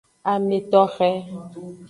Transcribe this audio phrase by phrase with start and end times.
[0.31, 1.09] Ame toxe.